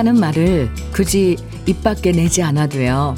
[0.00, 1.36] 사랑한다는 말을 굳이
[1.66, 3.14] 입 밖에 내지 않아도요.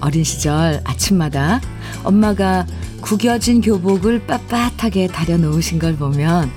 [0.00, 1.60] 어린 시절 아침마다
[2.04, 2.66] 엄마가
[3.00, 6.50] 구겨진 교복을 빳빳하게 다려놓으신 걸 보면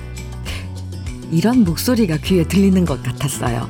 [1.30, 3.68] 이런 목소리가 귀에 들리는 것 같았어요.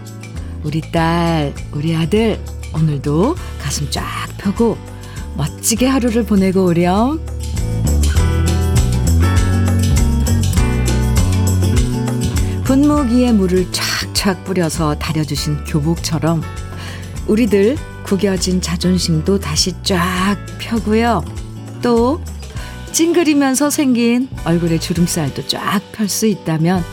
[0.65, 2.40] 우리 딸, 우리 아들,
[2.74, 4.04] 오늘도 가슴 쫙
[4.38, 4.77] 펴고
[5.37, 7.20] 멋지게 하루를 보내고 오렴.
[12.65, 13.70] 분무기에 물을
[14.20, 16.42] 촥촥 뿌려서 다려주신 교복처럼
[17.27, 21.24] 우리들 구겨진 자존심도 다시 쫙 펴고요.
[21.80, 22.20] 또
[22.93, 26.84] 찡그리면서 생긴 얼굴의 주름살도 쫙 펼 수 있다면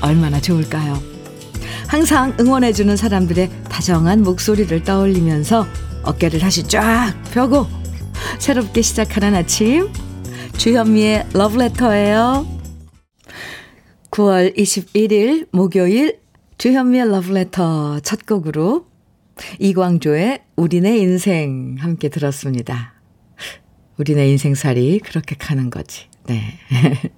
[0.00, 1.00] 얼마나 좋을까요?
[1.86, 5.66] 항상 응원해주는 사람들의 다정한 목소리를 떠올리면서
[6.02, 7.66] 어깨를 다시 쫙 펴고
[8.38, 9.88] 새롭게 시작하는 아침
[10.56, 12.46] 주현미의 러브레터예요.
[14.10, 16.18] 9월 21일 목요일
[16.58, 18.86] 주현미의 러브레터 첫 곡으로
[19.60, 22.94] 이광조의 우리네 인생 함께 들었습니다.
[23.98, 26.06] 우리네 인생살이 그렇게 가는 거지.
[26.26, 26.42] 네.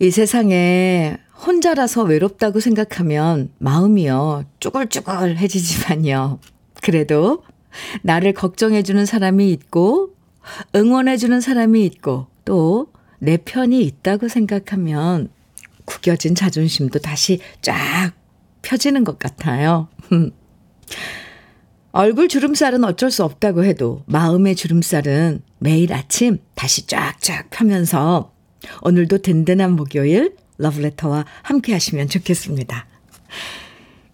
[0.00, 6.40] 이 세상에 혼자라서 외롭다고 생각하면 마음이요, 쭈글쭈글해지지만요.
[6.82, 7.42] 그래도
[8.02, 10.14] 나를 걱정해주는 사람이 있고,
[10.74, 15.30] 응원해주는 사람이 있고, 또 내 편이 있다고 생각하면
[15.86, 18.12] 구겨진 자존심도 다시 쫙
[18.62, 19.88] 펴지는 것 같아요.
[21.92, 28.34] 얼굴 주름살은 어쩔 수 없다고 해도 마음의 주름살은 매일 아침 다시 쫙쫙 펴면서
[28.82, 32.86] 오늘도 든든한 목요일 러브레터와 함께 하시면 좋겠습니다.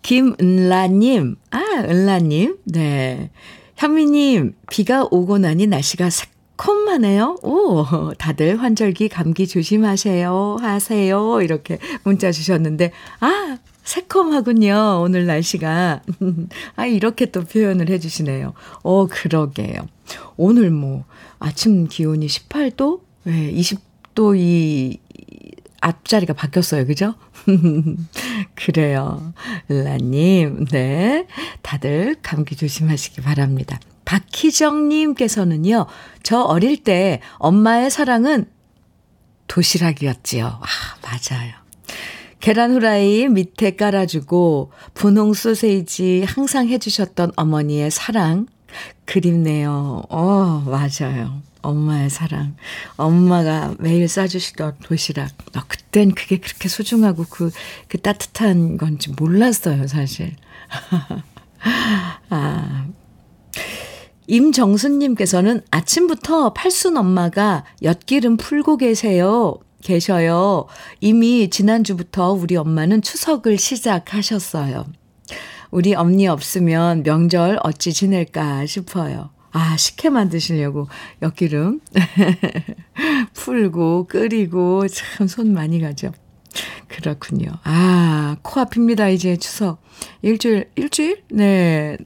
[0.02, 3.30] 김은라님, 아, 은라님, 네.
[3.76, 6.26] 현미님, 비가 오고 나니 날씨가 새
[6.56, 7.38] 콤하네요.
[7.42, 10.58] 오, 다들 환절기 감기 조심하세요.
[10.60, 11.42] 하세요.
[11.42, 15.00] 이렇게 문자 주셨는데, 아, 새콤하군요.
[15.02, 16.02] 오늘 날씨가.
[16.76, 18.52] 아, 이렇게 또 표현을 해주시네요.
[18.82, 19.86] 어, 그러게요.
[20.36, 21.04] 오늘 뭐,
[21.38, 23.00] 아침 기온이 18도?
[23.24, 24.98] 네, 20도 이,
[25.80, 26.86] 앞자리가 바뀌었어요.
[26.86, 27.14] 그죠?
[28.54, 29.32] 그래요.
[29.68, 31.26] 을라님, 네.
[31.62, 33.80] 다들 감기 조심하시기 바랍니다.
[34.12, 35.86] 박희정님께서는요,
[36.22, 38.46] 저 어릴 때 엄마의 사랑은
[39.48, 40.46] 도시락이었지요.
[40.46, 40.66] 아,
[41.02, 41.52] 맞아요.
[42.40, 48.46] 계란 후라이 밑에 깔아주고 분홍 소세지 항상 해주셨던 어머니의 사랑
[49.04, 50.02] 그립네요.
[50.08, 51.40] 어, 맞아요.
[51.62, 52.56] 엄마의 사랑.
[52.96, 55.30] 엄마가 매일 싸주시던 도시락.
[55.56, 57.50] 어, 그땐 그게 그렇게 소중하고 그,
[57.86, 60.34] 그 따뜻한 건지 몰랐어요, 사실.
[62.30, 62.86] 아.
[64.26, 69.56] 임정수님께서는 아침부터 팔순 엄마가 엿기름 풀고 계세요.
[69.82, 70.66] 계셔요.
[71.00, 74.86] 이미 지난주부터 우리 엄마는 추석을 시작하셨어요.
[75.70, 79.30] 우리 엄니 없으면 명절 어찌 지낼까 싶어요.
[79.50, 80.88] 아, 식혜 만드시려고
[81.20, 81.80] 엿기름
[83.34, 86.12] 풀고 끓이고 참 손 많이 가죠.
[86.88, 87.50] 그렇군요.
[87.64, 89.08] 아, 코앞입니다.
[89.08, 89.80] 이제 추석.
[90.20, 91.22] 일주일, 일주일?
[91.30, 91.96] 네.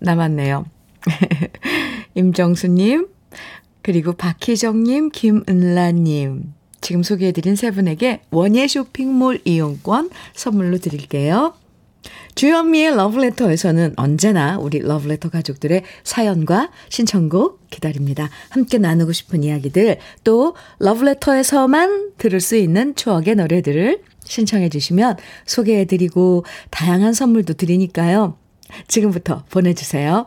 [0.00, 0.64] 남았네요.
[2.14, 3.08] 임정수님,
[3.82, 11.54] 그리고 박희정님, 김은라님, 지금 소개해드린 세 분에게 원예 쇼핑몰 이용권 선물로 드릴게요.
[12.36, 18.28] 주현미의 러브레터에서는 언제나 우리 러브레터 가족들의 사연과 신청곡 기다립니다.
[18.50, 25.16] 함께 나누고 싶은 이야기들, 또 러브레터에서만 들을 수 있는 추억의 노래들을 신청해 주시면
[25.46, 28.36] 소개해 드리고 다양한 선물도 드리니까요.
[28.86, 30.26] 지금부터 보내주세요.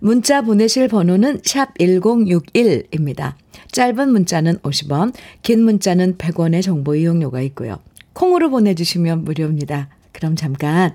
[0.00, 3.34] 문자 보내실 번호는 샵 1061입니다.
[3.72, 5.12] 짧은 문자는 50원,
[5.42, 7.78] 긴 문자는 100원의 정보 이용료가 있고요.
[8.12, 9.88] 콩으로 보내주시면 무료입니다.
[10.12, 10.92] 그럼 잠깐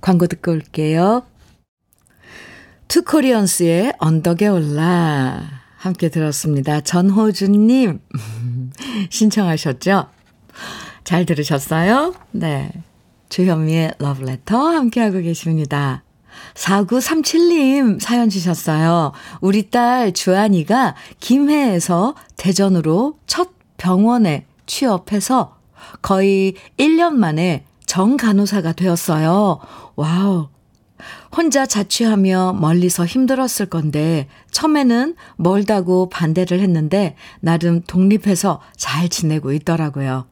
[0.00, 1.24] 광고 듣고 올게요.
[2.88, 6.80] 투코리언스의 언덕에 올라 함께 들었습니다.
[6.80, 8.00] 전호준님
[9.10, 10.06] 신청하셨죠?
[11.04, 12.14] 잘 들으셨어요?
[12.30, 12.70] 네.
[13.30, 16.04] 주현미의 러브레터 함께하고 계십니다.
[16.54, 19.12] 4937님 사연 주셨어요.
[19.40, 25.56] 우리 딸 주한이가 김해에서 대전으로 첫 병원에 취업해서
[26.00, 29.58] 거의 1년 만에 정간호사가 되었어요.
[29.96, 30.48] wow.
[31.36, 40.26] 혼자 자취하며 멀리서 힘들었을 건데, 처음에는 멀다고 반대를 했는데, 나름 독립해서 잘 지내고 있더라고요.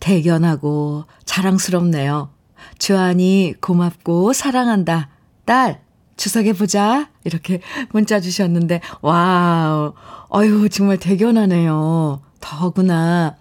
[0.00, 2.30] 대견하고 자랑스럽네요.
[2.78, 5.08] 주한이 고맙고 사랑한다.
[5.44, 5.80] 딸,
[6.16, 7.10] 추석에 보자.
[7.24, 7.60] 이렇게
[7.90, 9.94] 문자 주셨는데, 와우.
[10.28, 12.20] 어휴, 정말 대견하네요.
[12.40, 13.36] 더구나,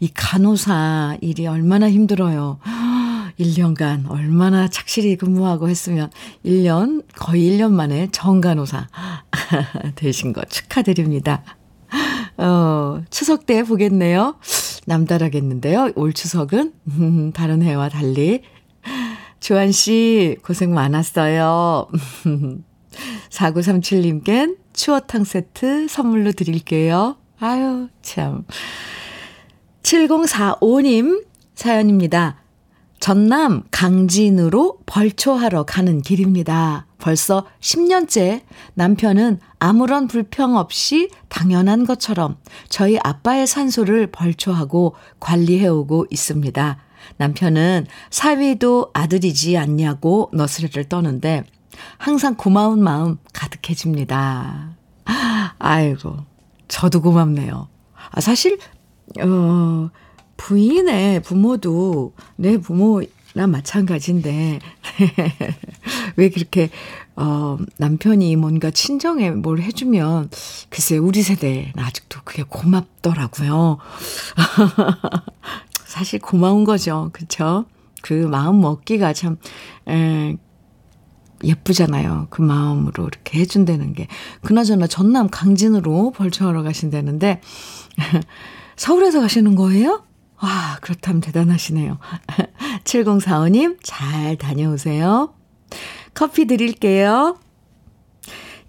[0.00, 2.58] 이 간호사 일이 얼마나 힘들어요.
[3.38, 6.10] 1년간 얼마나 착실히 근무하고 했으면
[6.44, 8.88] 1년, 거의 1년 만에 정간호사
[9.96, 11.42] 되신 거 축하드립니다.
[12.36, 14.36] 어, 추석 때 보겠네요.
[14.86, 15.92] 남다르겠는데요.
[15.94, 16.72] 올 추석은
[17.34, 18.42] 다른 해와 달리.
[19.44, 21.88] 조한 씨, 고생 많았어요.
[23.28, 27.18] 4937님껜 추어탕 세트 선물로 드릴게요.
[27.40, 28.46] 아유, 참.
[29.82, 32.40] 7045님 사연입니다.
[33.00, 36.86] 전남 강진으로 벌초하러 가는 길입니다.
[36.96, 38.40] 벌써 10년째
[38.72, 42.38] 남편은 아무런 불평 없이 당연한 것처럼
[42.70, 46.78] 저희 아빠의 산소를 벌초하고 관리해오고 있습니다.
[47.16, 51.44] 남편은 사위도 아들이지 않냐고 너스레를 떠는데
[51.98, 54.76] 항상 고마운 마음 가득해집니다.
[55.58, 56.16] 아이고,
[56.68, 57.68] 저도 고맙네요.
[58.10, 58.58] 아, 사실,
[59.20, 59.90] 어,
[60.36, 64.58] 부인의 부모도 내 부모나 마찬가지인데,
[66.16, 66.70] 왜 그렇게,
[67.16, 70.30] 어, 남편이 뭔가 친정에 뭘 해주면,
[70.68, 73.78] 글쎄, 우리 세대는 아직도 그게 고맙더라고요.
[75.86, 77.10] 사실 고마운 거죠.
[77.12, 77.66] 그쵸?
[78.02, 79.36] 그 마음 먹기가 참,
[79.88, 80.36] 에,
[81.42, 82.28] 예쁘잖아요.
[82.30, 84.08] 그 마음으로 이렇게 해준다는 게.
[84.42, 87.40] 그나저나 전남 강진으로 벌초하러 가신다는데,
[88.76, 90.04] 서울에서 가시는 거예요?
[90.42, 91.98] 와, 그렇다면 대단하시네요.
[92.84, 95.34] 7045님, 잘 다녀오세요.
[96.12, 97.38] 커피 드릴게요.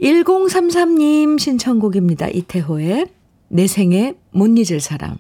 [0.02, 2.28] 1033님 신청곡입니다.
[2.28, 3.08] 이태호의
[3.50, 5.18] 내 생에 못 잊을 사람.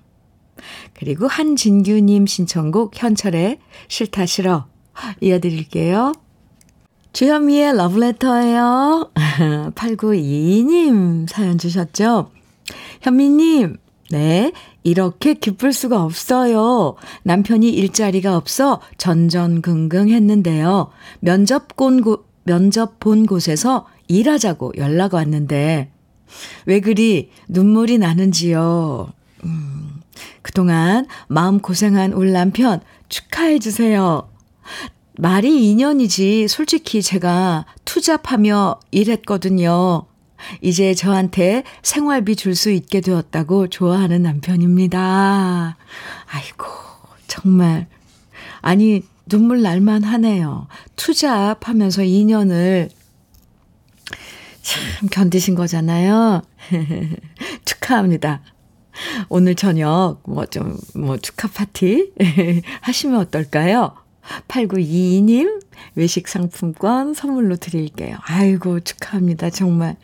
[0.94, 4.66] 그리고 한진규님 신청곡 현철의 싫다 싫어
[5.22, 6.14] 이어드릴게요.
[7.14, 9.12] 주현미의 러브레터예요.
[9.74, 12.30] 8922님 사연 주셨죠?
[13.02, 13.78] 현미님,
[14.12, 14.52] 네,
[14.84, 16.96] 이렇게 기쁠 수가 없어요.
[17.24, 20.90] 남편이 일자리가 없어 전전긍긍 했는데요.
[21.22, 25.92] 면접 본, 곳, 면접 본 곳에서 일하자고 연락 왔는데,
[26.66, 29.14] 왜 그리 눈물이 나는지요.
[29.46, 29.75] 음,
[30.46, 34.30] 그동안 마음고생한 울 남편 축하해주세요.
[35.18, 40.06] 말이 2년이지 솔직히 제가 투잡하며 일했거든요.
[40.62, 45.78] 이제 저한테 생활비 줄 수 있게 되었다고 좋아하는 남편입니다.
[46.28, 46.66] 아이고,
[47.26, 47.88] 정말.
[48.62, 50.68] 아니, 눈물 날만 하네요.
[50.96, 52.92] 투잡하면서 2년을
[54.62, 56.44] 참 견디신 거잖아요.
[57.66, 58.42] 축하합니다.
[59.30, 62.14] 오늘 저녁 뭐 좀, 뭐 축하 파티
[62.82, 63.96] 하시면 어떨까요?
[64.48, 65.62] 8922님
[65.96, 68.18] 외식 상품권 선물로 드릴게요.
[68.24, 69.50] 아이고, 축하합니다.
[69.50, 69.98] 정말.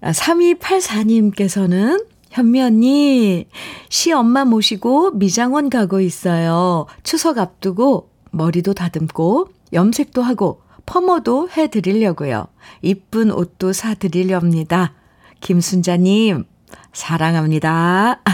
[0.00, 3.46] 아, 3284님께서는 현미 언니,
[3.88, 6.86] 시 엄마 모시고 미장원 가고 있어요.
[7.02, 12.46] 추석 앞두고 머리도 다듬고 염색도 하고 퍼머도 해드리려고요.
[12.82, 14.92] 이쁜 옷도 사드리렵니다.
[15.40, 16.44] 김순자님,
[16.92, 18.20] 사랑합니다.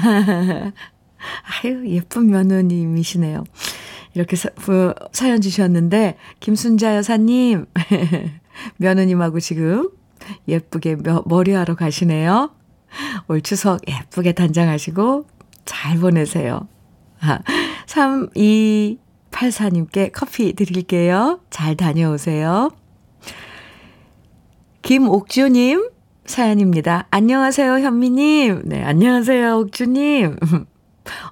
[1.65, 3.45] 아유, 예쁜 며느님이시네요.
[4.15, 7.67] 이렇게 사, 부, 사연 주셨는데, 김순자 여사님,
[8.77, 9.89] 며느님하고 지금
[10.49, 12.51] 예쁘게 머리하러 가시네요.
[13.29, 15.25] 올 추석 예쁘게 단장하시고
[15.65, 16.69] 잘 보내세요.
[17.21, 17.39] 아,
[17.87, 21.41] 3284님께 커피 드릴게요.
[21.51, 22.71] 잘 다녀오세요.
[24.83, 25.89] 김옥주님
[26.27, 27.07] 사연입니다.
[27.11, 28.63] 안녕하세요, 현미님.
[28.65, 30.37] 네, 안녕하세요, 옥주님.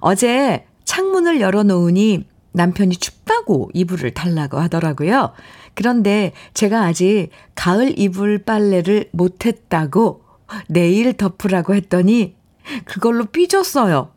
[0.01, 5.31] 어제 창문을 열어놓으니 남편이 춥다고 이불을 달라고 하더라고요.
[5.73, 10.23] 그런데 제가 아직 가을 이불 빨래를 못했다고
[10.67, 12.35] 내일 덮으라고 했더니
[12.83, 14.11] 그걸로 삐졌어요.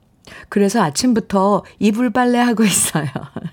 [0.49, 3.07] 그래서 아침부터 이불 빨래하고 있어요.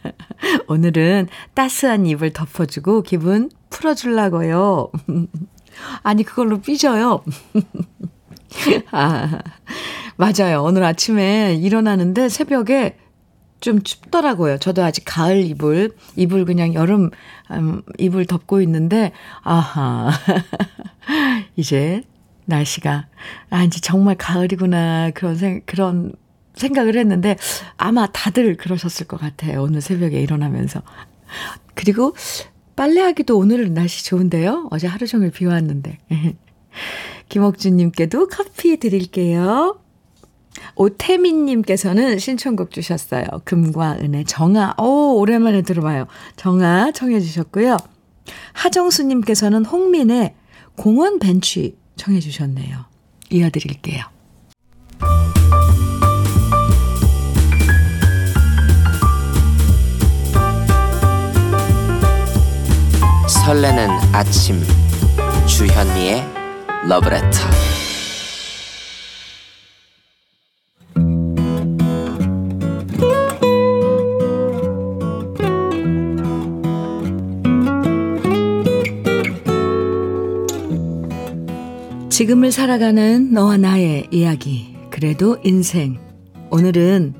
[0.68, 4.90] 오늘은 따스한 이불 덮어주고 기분 풀어주려고요.
[6.04, 7.24] 아니, 그걸로 삐져요.
[8.92, 9.40] 아,
[10.18, 10.64] 맞아요.
[10.64, 12.98] 오늘 아침에 일어나는데 새벽에
[13.62, 14.58] 좀 춥더라고요.
[14.58, 17.12] 저도 아직 가을 이불, 이불 그냥 여름
[17.52, 19.12] 음, 이불 덮고 있는데,
[19.44, 20.12] 아하.
[21.56, 22.02] 이제
[22.46, 23.08] 날씨가,
[23.50, 25.12] 아, 이제 정말 가을이구나.
[25.12, 26.14] 그런 생, 그런
[26.56, 27.38] 생각을 했는데,
[27.78, 29.62] 아마 다들 그러셨을 것 같아요.
[29.62, 30.82] 오늘 새벽에 일어나면서.
[31.76, 32.16] 그리고
[32.82, 34.68] 빨래하기도 오늘은 날씨 좋은데요.
[34.72, 36.00] 어제 하루 종일 비 왔는데.
[37.30, 39.80] 김옥준님께도 커피 드릴게요.
[40.74, 43.24] 오태민님께서는 신청곡 주셨어요.
[43.46, 44.78] 금과 은의 정아.
[44.80, 46.08] 오, 오랜만에 들어봐요.
[46.38, 47.78] 정아 청해 주셨고요.
[48.54, 50.34] 하정수님께서는 홍민의
[50.76, 52.86] 공원 벤치 청해 주셨네요.
[53.30, 54.06] 이어드릴게요.
[63.46, 64.62] 설레는 아침.
[65.48, 66.24] 주현미의
[66.88, 67.40] 러브레터.
[82.10, 85.98] 지금을 살아가는 너와 나의 이야기 그래도 인생.
[86.52, 87.16] 오늘은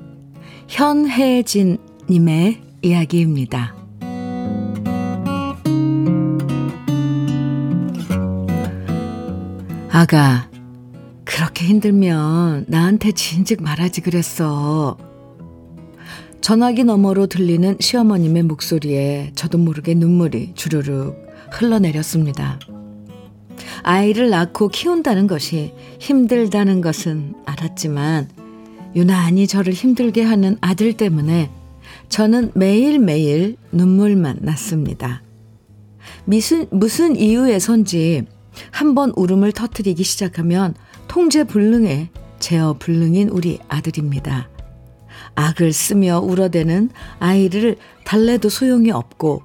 [0.68, 3.81] 현혜진 님의 이야기입니다.
[9.94, 10.48] 아가,
[11.22, 14.96] 그렇게 힘들면 나한테 진즉 말하지 그랬어.
[16.40, 21.14] 전화기 너머로 들리는 시어머님의 목소리에 저도 모르게 눈물이 주르륵
[21.50, 22.58] 흘러내렸습니다.
[23.82, 28.30] 아이를 낳고 키운다는 것이 힘들다는 것은 알았지만
[28.96, 31.50] 유난히 저를 힘들게 하는 아들 때문에
[32.08, 35.22] 저는 매일매일 눈물만 났습니다.
[36.24, 38.24] 무슨, 무슨 이유에선지
[38.70, 40.74] 한번 울음을 터트리기 시작하면
[41.08, 44.48] 통제 불능에 제어 불능인 우리 아들입니다.
[45.34, 49.42] 악을 쓰며 울어대는 아이를 달래도 소용이 없고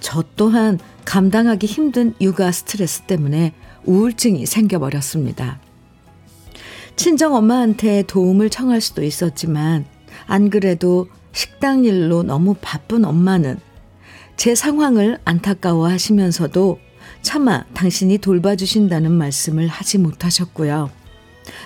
[0.00, 3.54] 저 또한 감당하기 힘든 육아 스트레스 때문에
[3.84, 5.60] 우울증이 생겨버렸습니다.
[6.96, 9.84] 친정 엄마한테 도움을 청할 수도 있었지만
[10.26, 13.58] 안 그래도 식당 일로 너무 바쁜 엄마는
[14.36, 16.78] 제 상황을 안타까워 하시면서도
[17.24, 20.90] 차마 당신이 돌봐주신다는 말씀을 하지 못하셨고요.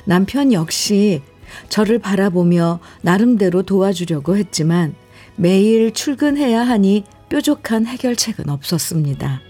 [0.06, 1.20] 남편 역시
[1.68, 4.94] 저를 바라보며 나름대로 도와주려고 했지만
[5.36, 9.42] 매일 출근해야 하니 뾰족한 해결책은 없었습니다.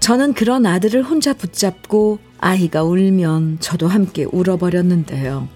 [0.00, 5.48] 저는 그런 아들을 혼자 붙잡고 아이가 울면 저도 함께 울어버렸는데요.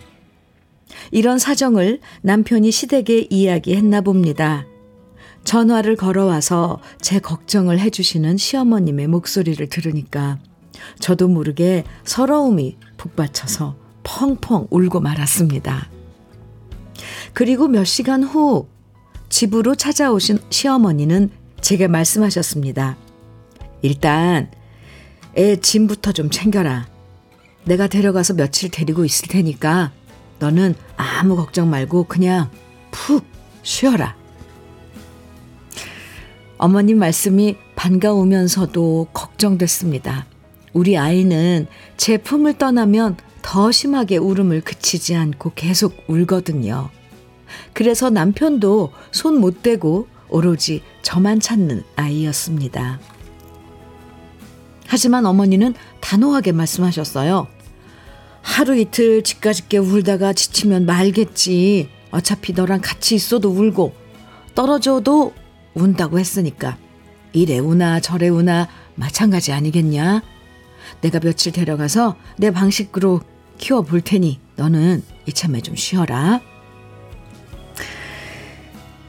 [1.11, 4.67] 이런 사정을 남편이 시댁에 이야기했나 봅니다.
[5.45, 10.39] 전화를 걸어와서 제 걱정을 해주시는 시어머님의 목소리를 들으니까
[10.99, 15.89] 저도 모르게 서러움이 북받쳐서 펑펑 울고 말았습니다.
[17.33, 18.69] 그리고 몇 시간 후
[19.29, 22.97] 집으로 찾아오신 시어머니는 제게 말씀하셨습니다.
[23.83, 24.51] 일단
[25.37, 26.87] 애 짐부터 좀 챙겨라.
[27.65, 29.93] 내가 데려가서 며칠 데리고 있을 테니까
[30.39, 32.51] 너는 아무 걱정 말고 그냥
[32.91, 33.25] 푹
[33.63, 34.24] 쉬어라.
[36.65, 40.25] 어머님 말씀이 반가우면서도 걱정됐습니다.
[40.73, 41.67] 우리 아이는
[41.99, 46.89] 제 품을 떠나면 더 심하게 울음을 그치지 않고 계속 울거든요.
[47.75, 52.99] 그래서 남편도 손 못 대고 오로지 저만 찾는 아이였습니다.
[54.87, 57.47] 하지만 어머니는 단호하게 말씀하셨어요.
[58.41, 61.91] 하루 이틀 집까짓게 울다가 지치면 말겠지.
[62.11, 63.93] 어차피 너랑 같이 있어도 울고
[64.55, 65.35] 떨어져도
[65.75, 66.77] 운다고 했으니까
[67.33, 70.23] 이래 우나 저래 우나 마찬가지 아니겠냐?
[71.01, 73.21] 내가 며칠 데려가서 내 방식으로
[73.59, 76.41] 키워 볼 테니 너는 이참에 좀 쉬어라.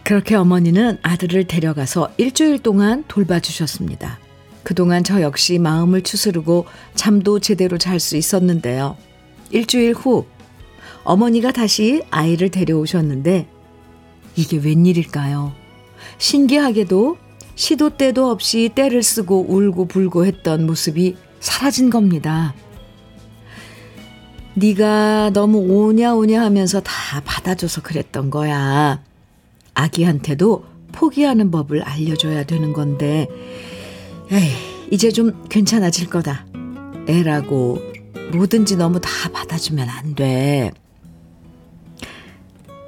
[0.03, 4.19] 그렇게 어머니는 아들을 데려가서 일주일 동안 돌봐주셨습니다.
[4.63, 8.97] 그동안 저 역시 마음을 추스르고 잠도 제대로 잘 수 있었는데요.
[9.51, 10.25] 일주일 후
[11.03, 13.47] 어머니가 다시 아이를 데려오셨는데
[14.35, 15.64] 이게 웬일일까요?
[16.17, 17.17] 신기하게도
[17.55, 22.53] 시도 때도 없이 때를 쓰고 울고 불고 했던 모습이 사라진 겁니다.
[24.55, 29.03] 네가 너무 오냐 오냐 하면서 다 받아줘서 그랬던 거야.
[29.73, 33.27] 아기한테도 포기하는 법을 알려줘야 되는 건데,
[34.31, 34.51] 에이,
[34.91, 36.45] 이제 좀 괜찮아질 거다.
[37.07, 37.81] 애라고
[38.31, 40.71] 뭐든지 너무 다 받아주면 안 돼.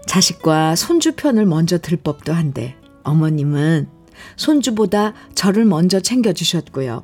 [0.06, 2.76] 자식과 손주 편을 먼저 들 법도 한데,
[3.08, 3.88] 어머님은
[4.36, 7.04] 손주보다 저를 먼저 챙겨주셨고요.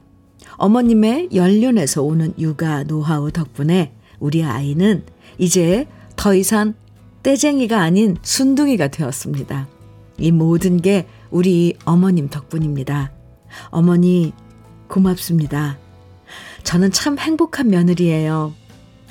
[0.57, 5.03] 어머님의 연륜에서 오는 육아 노하우 덕분에 우리 아이는
[5.37, 6.75] 이제 더 이상
[7.23, 9.67] 떼쟁이가 아닌 순둥이가 되었습니다.
[10.19, 13.11] 이 모든 게 우리 어머님 덕분입니다.
[13.69, 14.33] 어머니,
[14.87, 15.77] 고맙습니다.
[16.63, 18.53] 저는 참 행복한 며느리예요.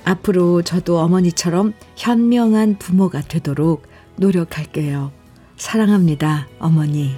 [0.04, 5.12] 앞으로 저도 어머니처럼 현명한 부모가 되도록 노력할게요.
[5.56, 7.12] 사랑합니다, 어머니.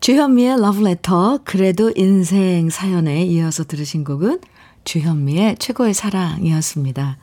[0.00, 4.40] 주현미의 러브레터, 그래도 인생 사연에 이어서 들으신 곡은
[4.84, 7.16] 주현미의 최고의 사랑이었습니다.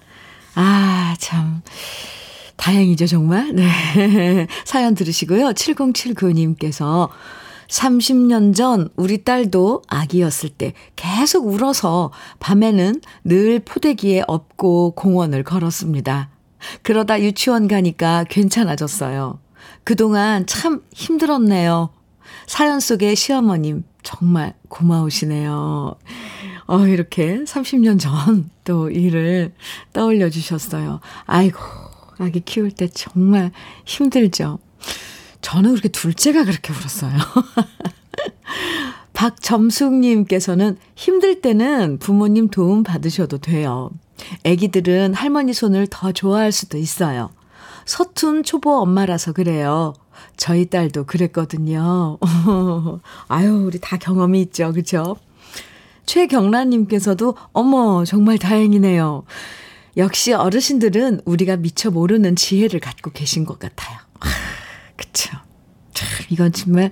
[0.56, 1.62] 아, 참.
[2.58, 3.54] 다행이죠, 정말.
[3.54, 4.48] 네.
[4.66, 5.50] 사연 들으시고요.
[5.50, 7.10] 7079님께서
[7.72, 16.30] 30년 전 우리 딸도 아기였을 때 계속 울어서 밤에는 늘 포대기에 업고 공원을 걸었습니다.
[16.84, 19.40] 그러다 유치원 가니까 괜찮아졌어요.
[19.84, 21.90] 그동안 참 힘들었네요.
[22.46, 25.96] 사연 속의 시어머님, 정말 고마우시네요.
[26.68, 29.54] 어, 이렇게 30년 전 또 일을
[29.94, 31.00] 떠올려 주셨어요.
[31.26, 31.60] 아이고,
[32.20, 33.52] 아기 키울 때 정말
[33.86, 34.60] 힘들죠.
[35.42, 37.14] 저는 그렇게 둘째가 그렇게 울었어요.
[39.14, 43.92] 박점숙님께서는 힘들 때는 부모님 도움 받으셔도 돼요.
[44.46, 47.30] 아기들은 할머니 손을 더 좋아할 수도 있어요.
[47.86, 49.94] 서툰 초보 엄마라서 그래요.
[50.38, 52.18] 저희 딸도 그랬거든요.
[53.28, 54.72] 아유, 우리 다 경험이 있죠.
[54.72, 55.18] 그죠?
[56.06, 59.24] 최경란님께서도, 어머, 정말 다행이네요.
[59.98, 63.98] 역시 어르신들은 우리가 미처 모르는 지혜를 갖고 계신 것 같아요.
[65.02, 65.38] 아, 그쵸.
[65.94, 66.92] 참, 이건 정말,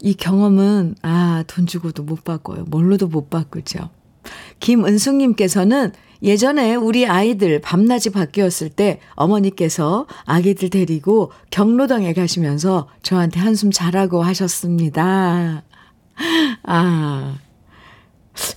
[0.00, 2.64] 이 경험은, 아, 돈 주고도 못 바꿔요.
[2.64, 3.90] 뭘로도 못 바꾸죠.
[4.60, 5.92] 김은숙님께서는
[6.22, 15.64] 예전에 우리 아이들 밤낮이 바뀌었을 때 어머니께서 아기들 데리고 경로당에 가시면서 저한테 한숨 자라고 하셨습니다.
[16.62, 17.38] 아,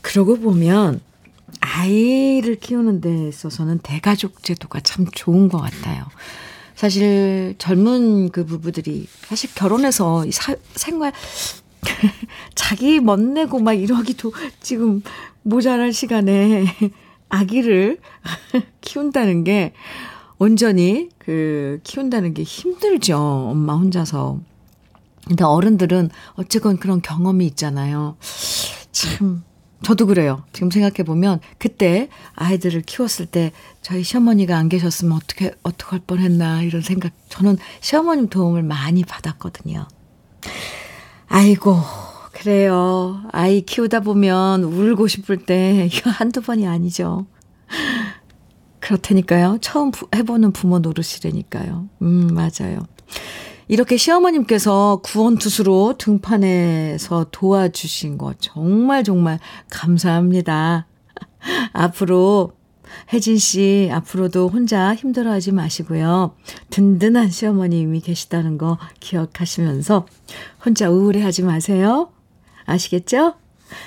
[0.02, 1.02] 그러고 보면
[1.60, 6.06] 아이를 키우는 데 있어서는 대가족 제도가 참 좋은 것 같아요.
[6.76, 11.14] 사실 젊은 그 부부들이 사실 결혼해서 사, 생활
[12.56, 15.02] 자기 멋내고 막 이러기도 지금
[15.44, 16.66] 모자랄 시간에
[17.30, 18.00] 아기를
[18.82, 19.74] 키운다는 게
[20.38, 23.18] 온전히 그 키운다는 게 힘들죠.
[23.18, 24.40] 엄마 혼자서.
[25.28, 28.16] 근데 어른들은 어쨌건 그런 경험이 있잖아요.
[28.92, 29.44] 참
[29.86, 30.42] 저도 그래요.
[30.52, 33.52] 지금 생각해 보면 그때 아이들을 키웠을 때
[33.84, 37.12] 저희 시어머니가 안 계셨으면 어떻게 어떡할 뻔했나 이런 생각.
[37.30, 39.88] 저는 시어머님 도움을 많이 받았거든요.
[41.28, 41.78] 아이고
[42.32, 43.22] 그래요.
[43.32, 47.28] 아이 키우다 보면 울고 싶을 때 이거 한두 번이 아니죠.
[48.80, 49.60] 그렇다니까요.
[49.62, 51.90] 처음 해보는 부모 노릇이라니까요.
[52.02, 52.88] 음, 맞아요.
[53.68, 59.40] 이렇게 시어머님께서 구원투수로 등판해서 도와주신 거 정말 정말
[59.72, 60.86] 감사합니다.
[61.74, 62.54] 앞으로
[63.12, 66.36] 혜진 씨 앞으로도 혼자 힘들어 하지 마시고요.
[66.70, 70.06] 든든한 시어머님이 계시다는 거 기억하시면서
[70.64, 72.12] 혼자 우울해 하지 마세요.
[72.66, 73.34] 아시겠죠?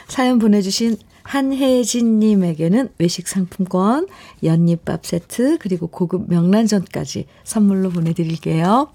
[0.08, 4.08] 사연 보내주신 한혜진님에게는 외식 상품권,
[4.42, 8.88] 연잎밥 세트, 그리고 고급 명란젓까지 선물로 보내드릴게요.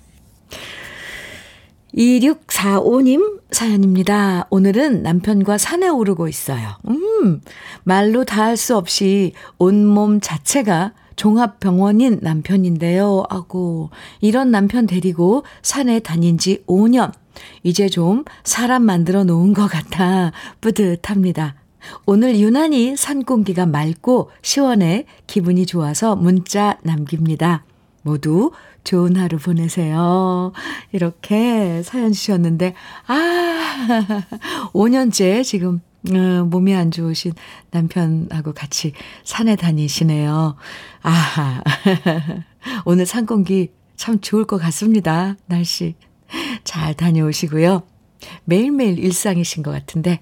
[1.96, 4.48] 2645님 사연입니다.
[4.50, 6.78] 오늘은 남편과 산에 오르고 있어요.
[6.88, 7.42] 음,
[7.84, 13.26] 말로 다 할 수 없이 온몸 자체가 종합병원인 남편인데요.
[13.30, 17.12] 하고, 이런 남편 데리고 산에 다닌 지 5년.
[17.62, 21.56] 이제 좀 사람 만들어 놓은 것 같아 뿌듯합니다.
[22.06, 27.66] 오늘 유난히 산 공기가 맑고 시원해 기분이 좋아서 문자 남깁니다.
[28.02, 28.52] 모두
[28.84, 30.52] 좋은 하루 보내세요.
[30.92, 32.76] 이렇게 사연 주셨는데,
[33.08, 34.24] 아,
[34.74, 37.34] 5년째 지금, 어, 몸이 안 좋으신
[37.72, 38.94] 남편하고 같이
[39.24, 40.56] 산에 다니시네요.
[41.04, 41.64] 아,
[42.86, 45.36] 오늘 산 공기 참 좋을 것 같습니다.
[45.46, 45.96] 날씨.
[46.64, 47.84] 잘 다녀오시고요.
[48.46, 50.20] 매일매일 일상이신 것 같은데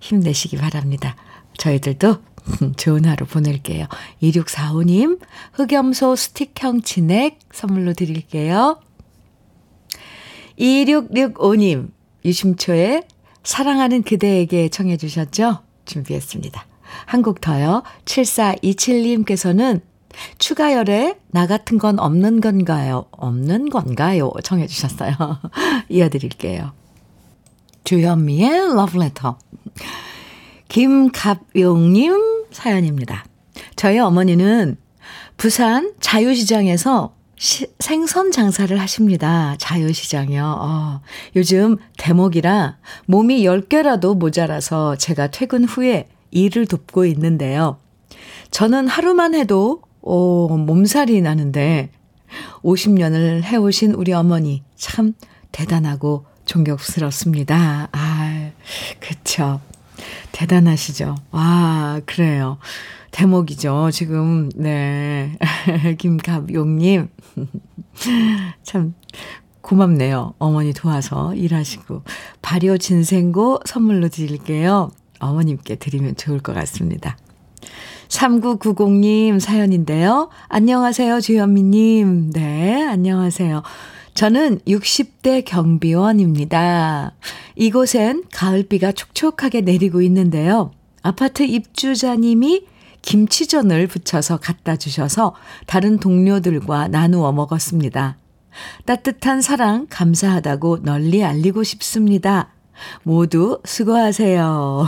[0.00, 1.16] 힘내시기 바랍니다.
[1.56, 2.18] 저희들도
[2.76, 3.86] 좋은 하루 보낼게요.
[4.22, 5.18] 2645님,
[5.54, 8.80] 흑염소 스틱형 진액 선물로 드릴게요.
[10.58, 11.90] 2665님,
[12.24, 13.02] 유심초에
[13.42, 15.58] 사랑하는 그대에게 청해 주셨죠?
[15.84, 16.66] 준비했습니다.
[17.06, 17.82] 한 곡 더요.
[18.04, 19.80] 7427님께서는
[20.38, 23.06] 추가열에 나 같은 건 없는 건가요?
[23.10, 24.30] 없는 건가요?
[24.44, 25.12] 청해 주셨어요.
[25.88, 26.72] 이어드릴게요.
[27.82, 29.38] 주현미의 러브레터.
[30.74, 33.24] 김갑용님 사연입니다.
[33.76, 34.76] 저희 어머니는
[35.36, 39.54] 부산 자유시장에서 시, 생선 장사를 하십니다.
[39.60, 40.42] 자유시장이요.
[40.44, 41.00] 어,
[41.36, 47.78] 요즘 대목이라 몸이 10개라도 모자라서 제가 퇴근 후에 일을 돕고 있는데요.
[48.50, 51.90] 저는 하루만 해도 오, 몸살이 나는데
[52.64, 55.12] 50년을 해오신 우리 어머니 참
[55.52, 57.90] 대단하고 존경스럽습니다.
[57.92, 58.50] 아,
[58.98, 59.60] 그쵸.
[60.32, 61.14] 대단하시죠.
[61.30, 62.58] 와, 그래요.
[63.10, 63.90] 대목이죠.
[63.92, 65.38] 지금, 네.
[65.98, 67.08] 김갑용님.
[68.62, 68.94] 참
[69.60, 70.34] 고맙네요.
[70.38, 72.02] 어머니 도와서 일하시고.
[72.42, 74.90] 발효 진생고 선물로 드릴게요.
[75.20, 77.16] 어머님께 드리면 좋을 것 같습니다.
[78.08, 80.28] 3990님 사연인데요.
[80.48, 82.30] 안녕하세요, 주현미님.
[82.30, 83.62] 네, 안녕하세요.
[84.14, 87.14] 저는 60대 경비원입니다.
[87.56, 90.70] 이곳엔 가을비가 촉촉하게 내리고 있는데요.
[91.02, 92.64] 아파트 입주자님이
[93.02, 95.34] 김치전을 부쳐서 갖다 주셔서
[95.66, 98.16] 다른 동료들과 나누어 먹었습니다.
[98.86, 102.52] 따뜻한 사랑 감사하다고 널리 알리고 싶습니다.
[103.02, 104.86] 모두 수고하세요.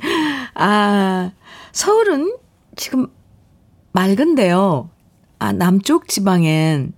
[0.54, 1.30] 아,
[1.72, 2.36] 서울은
[2.74, 3.08] 지금
[3.92, 4.88] 맑은데요.
[5.38, 6.97] 아, 남쪽 지방엔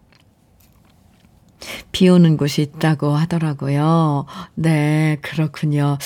[1.93, 4.27] 비 오는 곳이 있다고 하더라고요.
[4.55, 5.99] 네, 그렇군요.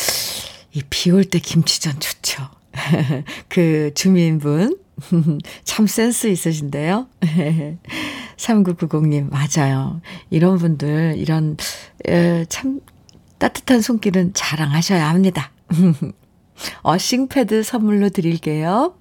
[0.73, 2.43] 이 비 올 때 김치전 좋죠.
[3.49, 4.77] 그 주민분,
[5.65, 7.07] 참 센스 있으신데요.
[8.37, 10.01] 3990님, 맞아요.
[10.31, 11.57] 이런 분들, 이런,
[12.09, 12.81] 에, 참
[13.39, 15.53] 따뜻한 손길은 자랑하셔야 합니다.
[16.83, 18.97] 어싱패드 선물로 드릴게요.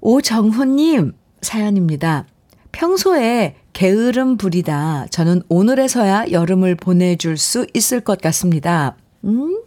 [0.00, 2.26] 오정훈님 사연입니다.
[2.72, 8.96] 평소에 게으름 부리다 저는 오늘에서야 여름을 보내줄 수 있을 것 같습니다.
[9.24, 9.62] 음?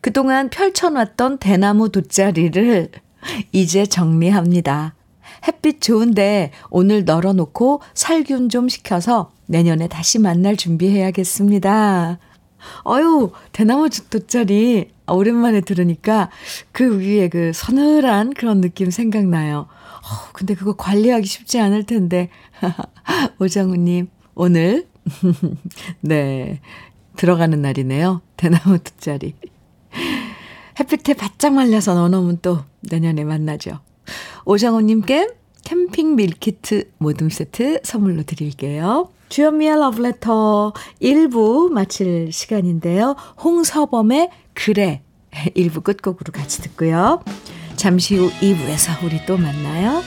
[0.00, 2.90] 그동안 펼쳐놨던 대나무 돗자리를
[3.52, 4.94] 이제 정리합니다.
[5.46, 12.18] 햇빛 좋은데 오늘 널어놓고 살균 좀 시켜서 내년에 다시 만날 준비해야겠습니다.
[12.86, 16.30] 어유 대나무 돗자리 오랜만에 들으니까
[16.72, 19.66] 그 위에 그 서늘한 그런 느낌 생각나요.
[20.04, 22.28] 어, 근데 그거 관리하기 쉽지 않을 텐데.
[23.40, 24.86] 오정우님, 오늘,
[26.00, 26.60] 네,
[27.16, 28.20] 들어가는 날이네요.
[28.36, 29.34] 대나무 돗자리.
[30.78, 33.80] 햇빛에 바짝 말려서 넣어놓으면 또 내년에 만나죠.
[34.44, 35.28] 오정우님께
[35.64, 39.08] 캠핑 밀키트 모듬 세트 선물로 드릴게요.
[39.30, 43.16] 주현미의 러브레터 1부 마칠 시간인데요.
[43.42, 47.22] 홍서범의 그래 1부 끝곡으로 같이 듣고요.
[47.84, 50.02] 잠시 후 2부에서 우리 또 만나요.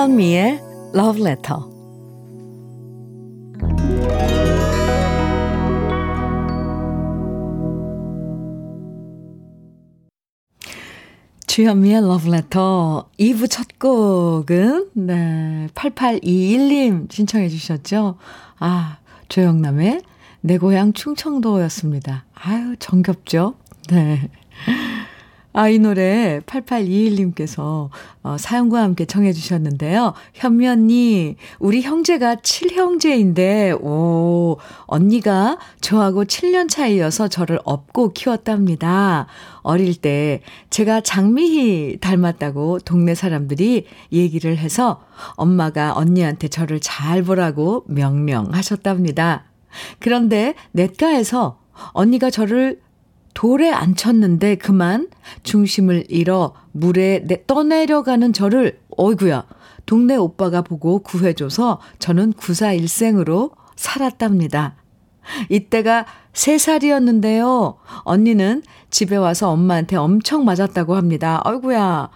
[0.00, 0.60] 주현미의
[0.94, 1.60] Love Letter.
[11.46, 18.16] 주현미의 Love Letter 2부 첫 곡은 네 8821님 신청해 주셨죠.
[18.58, 20.00] 아 조영남의
[20.40, 22.24] 내 고향 충청도였습니다.
[22.32, 23.56] 아유 정겹죠.
[23.90, 24.30] 네.
[25.52, 27.88] 아, 이 노래 8821님께서
[28.22, 30.14] 어, 사연과 함께 청해 주셨는데요.
[30.34, 39.26] 현미 언니, 우리 형제가 7형제인데, 오, 언니가 저하고 7년 차이여서 저를 업고 키웠답니다.
[39.62, 45.02] 어릴 때 제가 장미희 닮았다고 동네 사람들이 얘기를 해서
[45.34, 49.46] 엄마가 언니한테 저를 잘 보라고 명령하셨답니다.
[49.98, 51.58] 그런데 냇가에서
[51.92, 52.80] 언니가 저를
[53.40, 55.08] 돌에 앉혔는데 그만
[55.44, 59.46] 중심을 잃어 물에 떠내려가는 저를 어이구야
[59.86, 64.76] 동네 오빠가 보고 구해줘서 저는 구사일생으로 살았답니다.
[65.48, 67.76] 이때가 3살이었는데요.
[68.00, 71.40] 언니는 집에 와서 엄마한테 엄청 맞았다고 합니다.
[71.46, 72.10] 어이구야.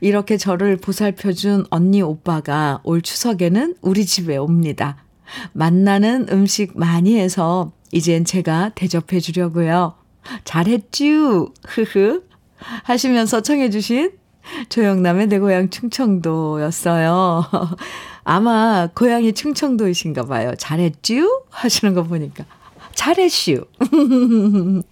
[0.00, 5.04] 이렇게 저를 보살펴준 언니 오빠가 올 추석에는 우리 집에 옵니다.
[5.52, 10.01] 만나는 음식 많이 해서 이젠 제가 대접해 주려고요.
[10.44, 11.52] 잘했쥬.
[11.66, 12.22] 흐흐.
[12.84, 14.12] 하시면서 청해주신
[14.68, 17.44] 조영남의 내 고향 충청도였어요.
[18.24, 20.54] 아마 고향이 충청도이신가 봐요.
[20.56, 21.44] 잘했쥬?
[21.50, 22.44] 하시는 거 보니까.
[22.94, 23.64] 잘했슈.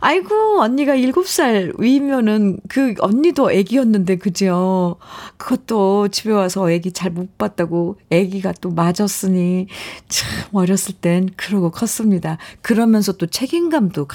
[0.00, 4.96] 아이고, 언니가 7살 위면은 그 언니도 애기였는데, 그죠?
[5.36, 9.68] 그것도 집에 와서 애기 잘 못 봤다고 애기가 또 맞았으니
[10.08, 12.38] 참 어렸을 땐 그러고 컸습니다.
[12.60, 14.08] 그러면서 또 책임감도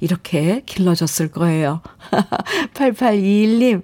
[0.00, 1.82] 이렇게 길러졌을 거예요.
[2.74, 3.82] 8821님,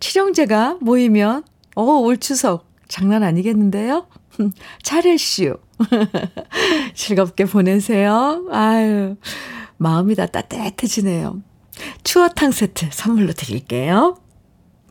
[0.00, 4.06] 칠형제가 모이면, 어, 올 추석 장난 아니겠는데요?
[4.82, 5.56] 잘했슈.
[6.94, 8.46] 즐겁게 보내세요.
[8.50, 9.16] 아유,
[9.76, 11.42] 마음이 다 따뜻해지네요.
[12.04, 14.16] 추어탕 세트 선물로 드릴게요.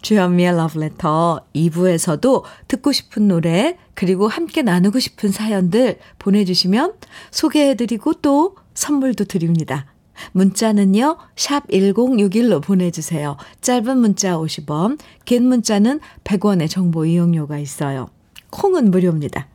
[0.01, 6.93] 주현미의 러브레터 2부에서도 듣고 싶은 노래, 그리고 함께 나누고 싶은 사연들 보내주시면
[7.29, 9.85] 소개해드리고 또 선물도 드립니다.
[10.33, 13.37] 문자는요, 샵 1061로 보내주세요.
[13.61, 18.09] 짧은 문자 50원, 긴 문자는 100원의 정보 이용료가 있어요.
[18.49, 19.47] 콩은 무료입니다.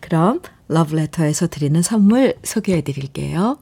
[0.00, 0.40] 그럼
[0.70, 3.58] 러브레터에서 드리는 선물 소개해 드릴게요.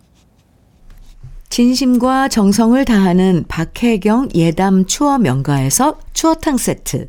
[1.49, 7.07] 진심과 정성을 다하는 박혜경 예담 추어 명가에서 추어탕 세트.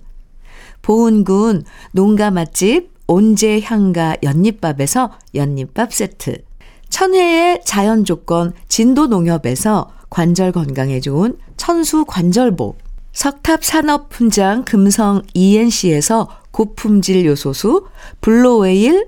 [0.82, 6.44] 보은군 농가 맛집 온재 향가 연잎밥에서 연잎밥 세트.
[6.90, 12.76] 천혜의 자연 조건 진도 농협에서 관절 건강에 좋은 천수 관절보.
[13.12, 17.88] 석탑 산업 훈장 금성 ENC에서 고품질 요소수
[18.22, 19.08] 블로웨일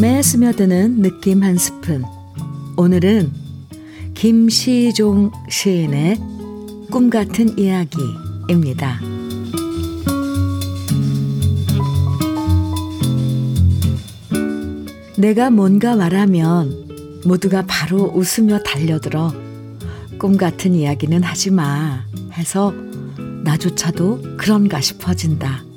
[0.00, 2.04] 마음에 스며드는 느낌 한 스푼.
[2.76, 3.32] 오늘은
[4.14, 6.18] 김시종 시인의
[6.88, 9.00] 꿈 같은 이야기입니다.
[15.16, 19.32] 내가 뭔가 말하면 모두가 바로 웃으며 달려들어
[20.16, 22.72] 꿈 같은 이야기는 하지 마 해서
[23.42, 25.67] 나조차도 그런가 싶어진다.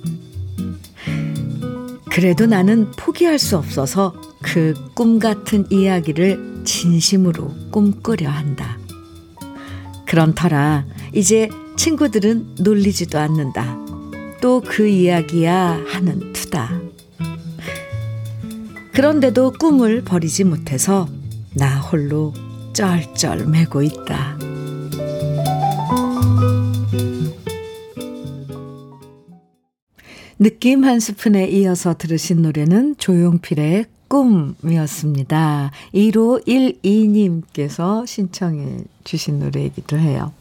[2.11, 8.77] 그래도 나는 포기할 수 없어서 그 꿈 같은 이야기를 진심으로 꿈꾸려 한다.
[10.05, 13.77] 그런 터라 이제 친구들은 놀리지도 않는다.
[14.41, 16.71] 또 그 이야기야 하는 투다.
[18.93, 21.07] 그런데도 꿈을 버리지 못해서
[21.55, 22.33] 나 홀로
[22.73, 24.37] 쩔쩔 매고 있다.
[30.41, 35.69] 느낌 한 스푼에 이어서 들으신 노래는 조용필의 꿈이었습니다.
[35.93, 40.33] 1512님께서 신청해 주신 노래이기도 해요.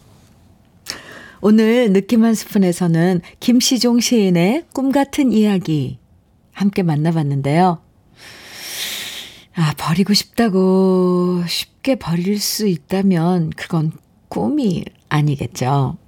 [1.43, 5.99] 오늘 느낌 한 스푼에서는 김시종 시인의 꿈 같은 이야기
[6.53, 7.83] 함께 만나봤는데요.
[9.55, 13.93] 아, 버리고 싶다고 쉽게 버릴 수 있다면 그건
[14.31, 15.99] 꿈이 아니겠죠.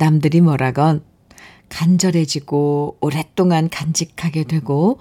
[0.00, 1.13] 남들이 뭐라건
[1.68, 4.98] 간절해지고 오랫동안 간직하게 되고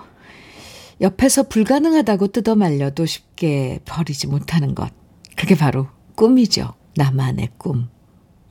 [1.01, 4.91] 옆에서 불가능하다고 뜯어 말려도 쉽게 버리지 못하는 것.
[5.35, 6.73] 그게 바로 꿈이죠.
[6.95, 7.89] 나만의 꿈.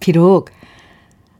[0.01, 0.51] 비록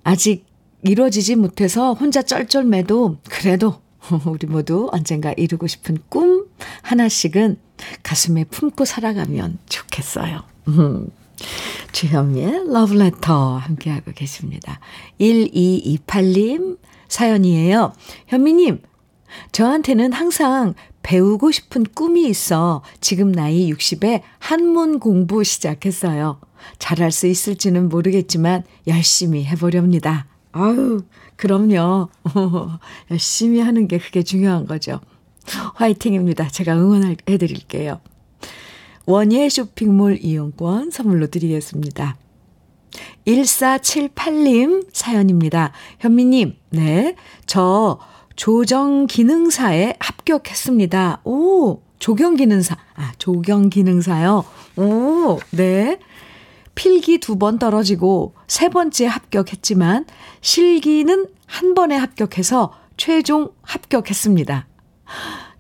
[0.05, 0.47] 아직
[0.83, 3.81] 이루어지지 못해서 혼자 쩔쩔매도 그래도
[4.27, 6.47] 우리 모두 언젠가 이루고 싶은 꿈
[6.83, 7.59] 하나씩은
[8.03, 10.43] 가슴에 품고 살아가면 좋겠어요.
[10.69, 11.09] 음.
[11.93, 14.81] 주현미의 러브레터 함께하고 계십니다.
[15.21, 16.79] 1228님
[17.09, 17.93] 사연이에요.
[18.29, 18.81] 현미님,
[19.53, 26.41] 저한테는 항상 배우고 싶은 꿈이 있어 지금 나이 60에 한문 공부 시작했어요.
[26.79, 30.27] 잘할 수 있을지는 모르겠지만 열심히 해보렵니다.
[30.53, 31.03] 아유,
[31.37, 32.09] 그럼요.
[33.11, 35.01] 열심히 하는 게 그게 중요한 거죠.
[35.75, 36.49] 화이팅입니다.
[36.49, 38.01] 제가 응원해 드릴게요.
[39.07, 42.17] 원예 쇼핑몰 이용권 선물로 드리겠습니다.
[43.27, 45.73] 1478님 사연입니다.
[46.01, 47.15] 현미님, 네.
[47.47, 47.99] 저
[48.37, 51.23] 조정기능사에 합격했습니다.
[51.25, 52.77] 오, 조경기능사.
[52.95, 54.45] 아, 조경기능사요.
[54.77, 55.99] 오, 네.
[56.75, 60.07] 필기 두 번 떨어지고 세 번째 합격했지만
[60.41, 64.67] 실기는 한 번에 합격해서 최종 합격했습니다.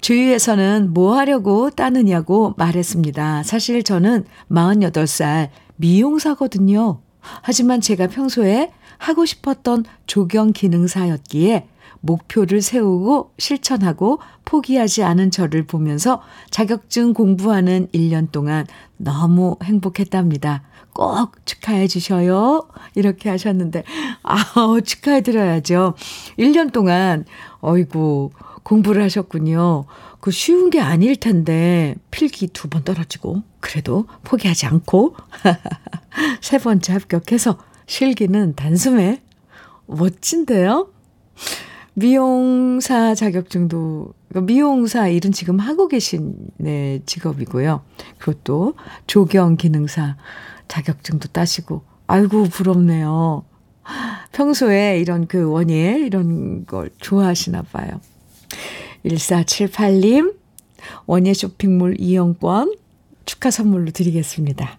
[0.02, 3.44] 주위에서는 뭐 하려고 따느냐고 말했습니다.
[3.44, 7.00] 사실 저는 48살 미용사거든요.
[7.20, 11.68] 하지만 제가 평소에 하고 싶었던 조경 기능사였기에
[12.00, 20.64] 목표를 세우고 실천하고 포기하지 않은 저를 보면서 자격증 공부하는 1년 동안 너무 행복했답니다.
[20.94, 22.68] 꼭 축하해 주셔요.
[22.96, 23.84] 이렇게 하셨는데,
[24.22, 25.94] 아우, 축하해 드려야죠.
[26.38, 27.24] 1년 동안,
[27.60, 28.30] 어이구,
[28.62, 29.85] 공부를 하셨군요.
[30.20, 35.16] 그 쉬운 게 아닐 텐데, 필기 두 번 떨어지고, 그래도 포기하지 않고,
[36.40, 39.22] 세 번째 합격해서 실기는 단숨에
[39.87, 40.88] 멋진데요?
[41.94, 47.83] 미용사 자격증도, 미용사 일은 지금 하고 계신 네, 직업이고요.
[48.18, 48.75] 그것도
[49.07, 50.16] 조경 기능사
[50.68, 53.44] 자격증도 따시고, 아이고, 부럽네요.
[54.33, 58.01] 평소에 이런 그 원예, 이런 걸 좋아하시나 봐요.
[59.04, 60.34] 1478님,
[61.06, 62.74] 원예 쇼핑몰 이용권
[63.24, 64.78] 축하 선물로 드리겠습니다.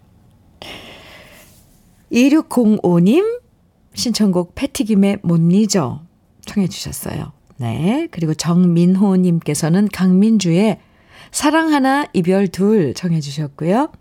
[2.11, 3.41] 2605님,
[3.93, 6.01] 신청곡 패티김의 못 잊어
[6.45, 7.31] 청해 주셨어요.
[7.57, 8.07] 네.
[8.11, 10.79] 그리고 정민호님께서는 강민주의
[11.31, 13.91] 사랑 하나, 이별 둘 청해 주셨고요.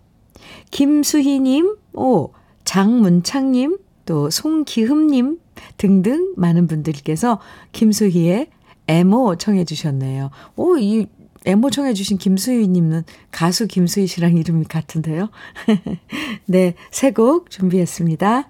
[0.70, 2.30] 김수희님, 오,
[2.64, 5.38] 장문창님, 또 송기흠님
[5.76, 7.40] 등등 많은 분들께서
[7.72, 8.48] 김수희의
[8.86, 10.30] 애모 청해 주셨네요.
[10.56, 11.06] 오, 이
[11.44, 15.28] 애모 청해 주신 김수희님은 가수 김수희 씨랑 이름이 같은데요.
[16.46, 18.48] 네, 새 곡 준비했습니다.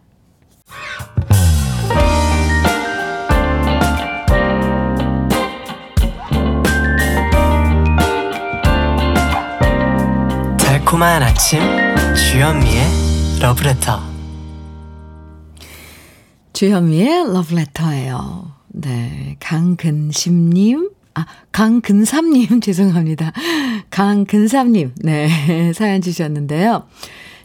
[10.58, 11.60] 달콤한 아침
[12.14, 12.84] 주현미의
[13.40, 14.00] 러브레터
[16.52, 18.52] 주현미의 러브레터예요.
[18.74, 23.32] 네, 강근심님, 아, 강근삼님, 죄송합니다.
[23.90, 26.86] 강근삼님, 네, 사연 주셨는데요.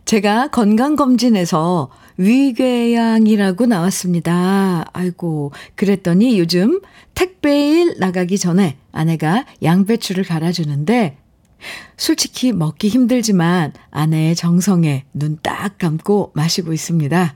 [0.06, 4.86] 제가 건강검진에서 위궤양이라고 나왔습니다.
[4.94, 6.80] 아이고, 그랬더니 요즘
[7.14, 11.18] 택배일 나가기 전에 아내가 양배추를 갈아주는데,
[11.98, 17.36] 솔직히 먹기 힘들지만 아내의 정성에 눈 딱 감고 마시고 있습니다.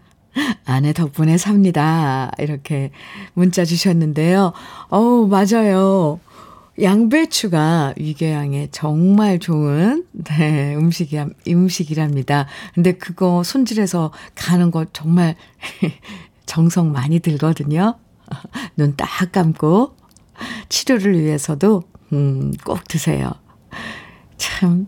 [0.65, 2.31] 아내 덕분에 삽니다.
[2.39, 2.91] 이렇게
[3.33, 4.53] 문자 주셨는데요.
[4.89, 6.19] 어우, 맞아요.
[6.81, 12.47] 양배추가 위궤양에 정말 좋은 네, 음식이 음식이랍니다.
[12.73, 15.35] 근데 그거 손질해서 가는 거 정말
[16.45, 17.95] 정성 많이 들거든요.
[18.77, 19.95] 눈 딱 감고
[20.69, 23.31] 치료를 위해서도 음, 꼭 드세요.
[24.37, 24.87] 참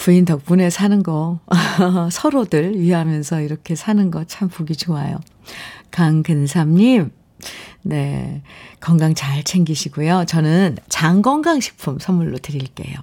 [0.00, 1.40] 부인 덕분에 사는 거,
[2.10, 5.20] 서로들 위하면서 이렇게 사는 거 참 보기 좋아요.
[5.90, 7.10] 강근삼님,
[7.82, 8.40] 네.
[8.80, 10.24] 건강 잘 챙기시고요.
[10.26, 12.96] 저는 장건강식품 선물로 드릴게요.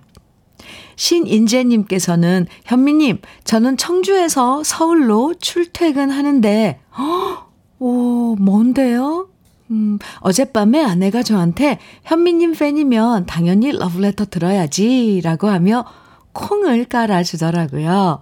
[0.96, 9.30] 신인재님께서는, 현미님, 저는 청주에서 서울로 출퇴근하는데, 허, 오, 뭔데요?
[9.70, 15.86] 음, 어젯밤에 아내가 저한테 현미님 팬이면 당연히 러브레터 들어야지 라고 하며
[16.42, 18.22] 콩을 깔아주더라고요.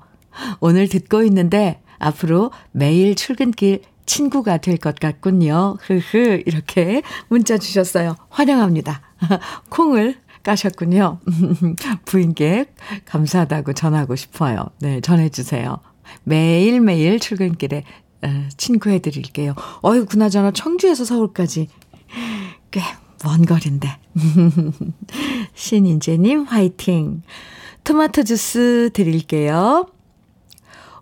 [0.62, 5.78] 오늘 듣고 있는데 앞으로 매일 출근길 친구가 될 것 같군요.
[5.82, 8.16] 흐흐, 이렇게 문자 주셨어요.
[8.30, 9.02] 환영합니다.
[9.70, 11.20] 콩을 까셨군요.
[12.06, 12.66] 부인께
[13.06, 14.66] 감사하다고 전하고 싶어요.
[14.80, 15.80] 네, 전해주세요.
[16.24, 17.84] 매일매일 출근길에
[18.24, 19.56] 어, 친구해 드릴게요.
[19.84, 21.68] 어유 그나저나 청주에서 서울까지
[22.72, 22.82] 꽤
[23.24, 23.90] 먼 거리인데.
[25.56, 27.24] 신인재님 화이팅.
[27.86, 29.86] 토마토 주스 드릴게요.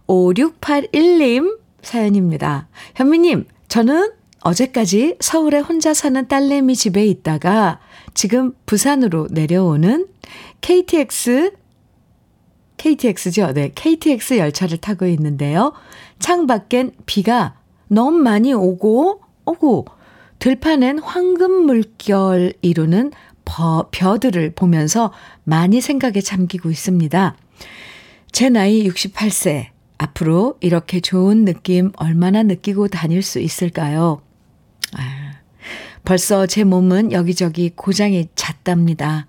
[0.06, 2.68] 5681님 사연입니다.
[2.96, 7.80] 현미님, 저는 어제까지 서울에 혼자 사는 딸내미 집에 있다가
[8.14, 10.08] 지금 부산으로 내려오는
[10.60, 11.54] KTX,
[12.76, 13.54] KTX죠?
[13.54, 15.72] 네, KTX 열차를 타고 있는데요.
[16.20, 17.56] 창 밖엔 비가
[17.88, 19.86] 너무 많이 오고, 오고,
[20.40, 23.12] 들판엔 황금 물결 이루는
[23.46, 25.12] 버, 벼들을 보면서
[25.44, 27.36] 많이 생각에 잠기고 있습니다.
[28.32, 29.68] 제 나이 68세.
[29.98, 34.22] 앞으로 이렇게 좋은 느낌 얼마나 느끼고 다닐 수 있을까요?
[34.98, 35.34] 아,
[36.04, 39.28] 벌써 제 몸은 여기저기 고장이 잦답니다.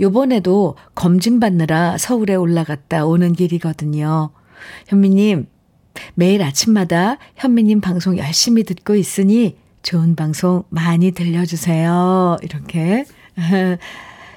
[0.00, 4.30] 요번에도 검진받느라 서울에 올라갔다 오는 길이거든요.
[4.88, 5.46] 현미님,
[6.14, 12.38] 매일 아침마다 현미님 방송 열심히 듣고 있으니 좋은 방송 많이 들려주세요.
[12.42, 13.04] 이렇게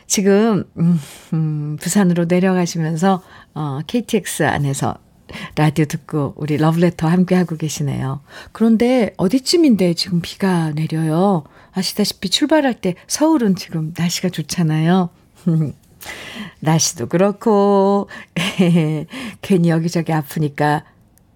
[0.08, 1.00] 지금 음,
[1.34, 3.22] 음, 부산으로 내려가시면서
[3.54, 4.98] 어, KTX 안에서
[5.56, 8.22] 라디오 듣고 우리 러브레터 함께 하고 계시네요.
[8.54, 11.44] 그런데 어디쯤인데 지금 비가 내려요?
[11.74, 15.10] 아시다시피 출발할 때 서울은 지금 날씨가 좋잖아요.
[16.62, 18.10] 날씨도 그렇고,
[19.42, 20.86] 괜히 여기저기 아프니까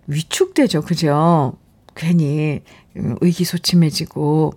[0.07, 0.81] 위축되죠.
[0.81, 1.57] 그죠?
[1.95, 2.61] 괜히
[2.95, 4.53] 의기소침해지고.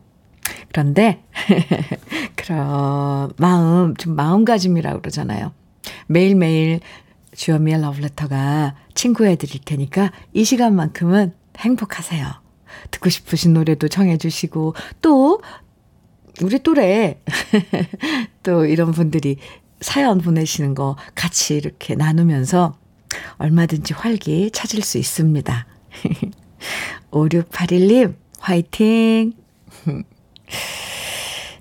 [0.75, 1.23] 그런데,
[2.35, 5.53] 그런 마음, 좀 마음가짐이라고 그러잖아요.
[6.09, 6.81] 매일매일
[7.37, 12.27] 주현미의 러브레터가 친구해 드릴 테니까 이 시간만큼은 행복하세요.
[12.91, 15.41] 듣고 싶으신 노래도 청해 주시고 또
[16.43, 17.21] 우리 또래
[18.43, 19.37] 또 이런 분들이
[19.81, 22.77] 사연 보내시는 거 같이 이렇게 나누면서
[23.39, 25.67] 얼마든지 활기 찾을 수 있습니다.
[27.13, 29.35] 5681님, 화이팅!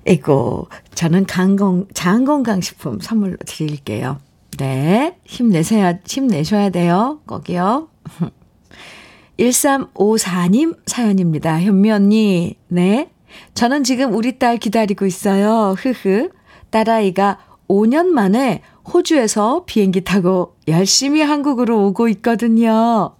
[0.07, 4.19] 이고, 저는 강건, 장건강식품 선물로 드릴게요.
[4.57, 7.19] 네, 힘내셔야, 힘내셔야 돼요.
[7.25, 7.89] 거기요.
[9.39, 11.59] 1354님 사연입니다.
[11.61, 13.09] 현미 언니, 네.
[13.55, 15.75] 저는 지금 우리 딸 기다리고 있어요.
[15.77, 16.29] 흐흐.
[16.69, 23.15] 딸아이가 5년 만에 호주에서 비행기 타고 열심히 한국으로 오고 있거든요.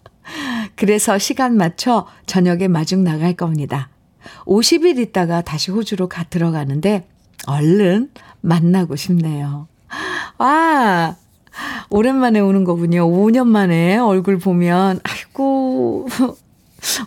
[0.75, 3.89] 그래서 시간 맞춰 저녁에 마중 나갈 겁니다.
[4.45, 7.07] 50일 있다가 다시 호주로 가 들어가는데
[7.47, 8.09] 얼른
[8.41, 9.67] 만나고 싶네요.
[10.37, 11.15] 와,
[11.89, 13.07] 오랜만에 오는 거군요.
[13.07, 16.07] 5년 만에 얼굴 보면, 아이고,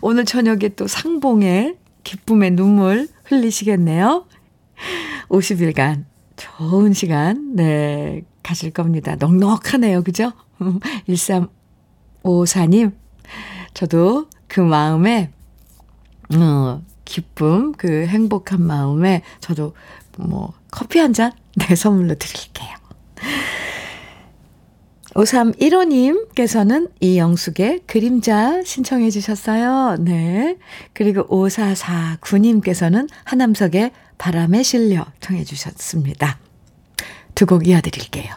[0.01, 4.27] 오늘 저녁에 또 상봉에 기쁨의 눈물 흘리시겠네요.
[5.29, 6.05] 50일간
[6.37, 9.17] 좋은 시간, 네, 가실 겁니다.
[9.17, 10.03] 넉넉하네요.
[10.03, 10.33] 그죠?
[12.23, 12.93] 1354님,
[13.75, 15.33] 저도 그 마음에,
[16.35, 19.73] 어, 기쁨, 그 행복한 마음에 저도
[20.19, 22.69] 뭐 커피 한 잔, 네, 선물로 드릴게요.
[25.15, 29.97] 5315님께서는 이영숙의 그림자 신청해 주셨어요.
[29.99, 30.59] 네.
[30.93, 36.39] 그리고 5449님께서는 하남석의 바람에 실려 청해 주셨습니다.
[37.35, 38.35] 두 곡 이어드릴게요.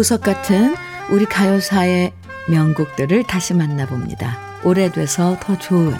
[0.00, 0.74] 보석 같은
[1.10, 2.14] 우리 가요사의
[2.48, 4.38] 명곡들을 다시 만나봅니다.
[4.64, 5.94] 오래돼서 더 좋은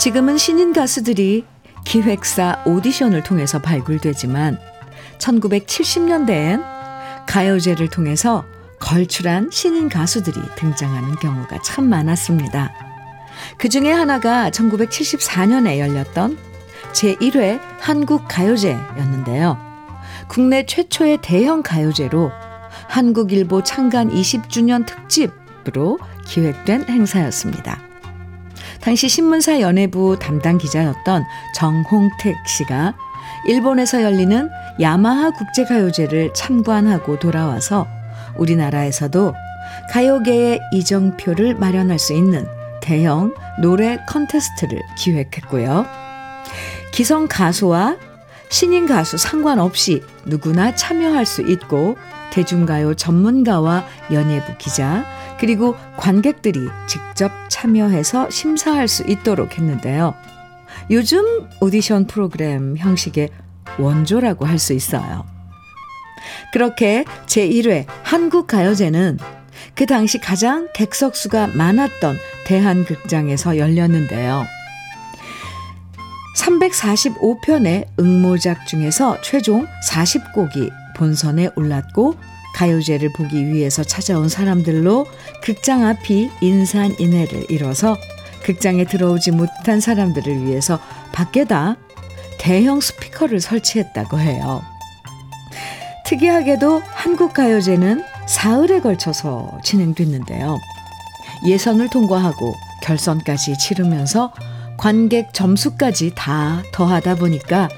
[0.00, 1.44] 지금은 신인 가수들이
[1.84, 4.58] 기획사 오디션을 통해서 발굴되지만
[5.18, 6.64] 1970년대엔
[7.28, 8.44] 가요제를 통해서
[8.80, 12.72] 걸출한 신인 가수들이 등장하는 경우가 참 많았습니다.
[13.58, 16.49] 그 중에 하나가 1974년에 열렸던
[16.92, 19.58] 제1회 한국가요제였는데요.
[20.28, 22.30] 국내 최초의 대형 가요제로
[22.88, 27.78] 한국일보 창간 20주년 특집으로 기획된 행사였습니다.
[28.80, 31.24] 당시 신문사 연예부 담당 기자였던
[31.54, 32.94] 정홍택 씨가
[33.46, 34.48] 일본에서 열리는
[34.80, 37.86] 야마하 국제가요제를 참관하고 돌아와서
[38.36, 39.34] 우리나라에서도
[39.90, 42.46] 가요계의 이정표를 마련할 수 있는
[42.80, 45.86] 대형 노래 컨테스트를 기획했고요.
[46.92, 47.96] 기성 가수와
[48.48, 51.96] 신인 가수 상관없이 누구나 참여할 수 있고
[52.30, 55.04] 대중가요 전문가와 연예부 기자
[55.38, 60.14] 그리고 관객들이 직접 참여해서 심사할 수 있도록 했는데요.
[60.90, 61.24] 요즘
[61.60, 63.30] 오디션 프로그램 형식의
[63.78, 65.24] 원조라고 할 수 있어요.
[66.52, 69.18] 그렇게 제1회 한국가요제는
[69.74, 74.44] 그 당시 가장 객석수가 많았던 대한극장에서 열렸는데요.
[76.40, 82.14] 345편의 응모작 중에서 최종 40곡이 본선에 올랐고
[82.54, 85.06] 가요제를 보기 위해서 찾아온 사람들로
[85.42, 87.96] 극장 앞이 인산인해를 이뤄서
[88.42, 90.80] 극장에 들어오지 못한 사람들을 위해서
[91.12, 91.76] 밖에다
[92.38, 94.62] 대형 스피커를 설치했다고 해요.
[96.06, 100.58] 특이하게도 한국 가요제는 사흘에 걸쳐서 진행됐는데요.
[101.46, 104.32] 예선을 통과하고 결선까지 치르면서
[104.80, 107.68] 관객 점수까지 다 더하다 보니까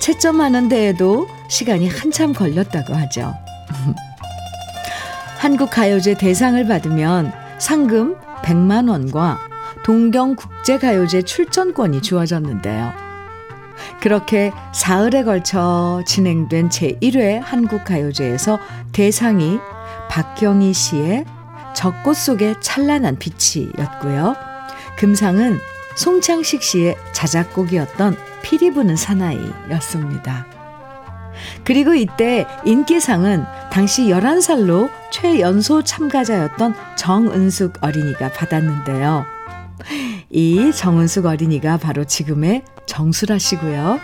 [0.00, 3.34] 채점하는 데에도 시간이 한참 걸렸다고 하죠.
[5.38, 9.40] 한국가요제 대상을 받으면 상금 100만 원과
[9.84, 12.92] 동경국제가요제 출전권이 주어졌는데요.
[14.00, 18.60] 그렇게 사흘에 걸쳐 진행된 제1회 한국가요제에서
[18.92, 19.58] 대상이
[20.08, 21.24] 박경희 씨의
[21.74, 24.36] 적꽃 속의 찬란한 빛이였고요.
[24.96, 25.58] 금상은
[25.96, 30.46] 송창식 씨의 자작곡이었던 피리 부는 사나이였습니다.
[31.64, 39.24] 그리고 이때 인기상은 당시 11살로 최연소 참가자였던 정은숙 어린이가 받았는데요.
[40.30, 43.98] 이 정은숙 어린이가 바로 지금의 정수라 씨고요.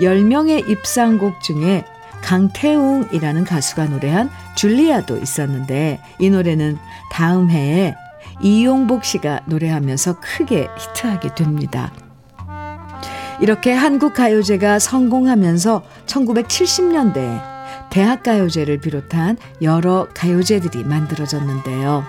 [0.00, 1.84] 10명의 입상곡 중에
[2.22, 6.78] 강태웅이라는 가수가 노래한 줄리아도 있었는데 이 노래는
[7.12, 7.94] 다음 해에
[8.40, 11.92] 이용복 씨가 노래하면서 크게 히트하게 됩니다.
[13.40, 17.56] 이렇게 한국 가요제가 성공하면서 1970년대에
[17.90, 22.04] 대학 가요제를 비롯한 여러 가요제들이 만들어졌는데요.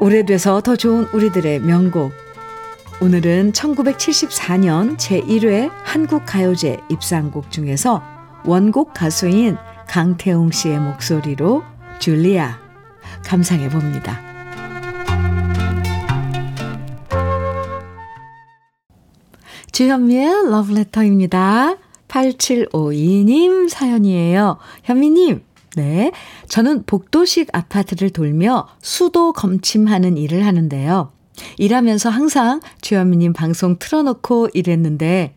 [0.00, 2.12] 오래돼서 더 좋은 우리들의 명곡.
[3.00, 8.02] 오늘은 1974년 제1회 한국 가요제 입상곡 중에서
[8.44, 9.56] 원곡 가수인
[9.88, 11.62] 강태웅 씨의 목소리로
[12.00, 12.58] 줄리아
[13.24, 14.27] 감상해 봅니다.
[19.78, 21.76] 주현미의 러브레터입니다.
[22.08, 24.58] 8752님 사연이에요.
[24.82, 25.44] 현미님,
[25.76, 26.10] 네.
[26.48, 31.12] 저는 복도식 아파트를 돌며 수도 검침하는 일을 하는데요.
[31.58, 35.36] 일하면서 항상 주현미님 방송 틀어놓고 일했는데,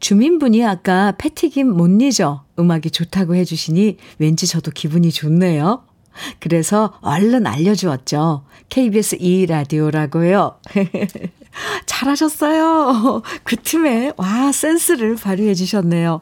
[0.00, 5.87] 주민분이 아까 패티김 못 잊어 음악이 좋다고 해주시니 왠지 저도 기분이 좋네요.
[6.38, 8.44] 그래서 얼른 알려주었죠.
[8.68, 10.56] KBS 2라디오라고요.
[11.86, 13.22] 잘하셨어요.
[13.44, 16.20] 그 틈에, 와, 센스를 발휘해 주셨네요.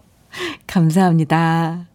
[0.67, 1.87] 감사합니다.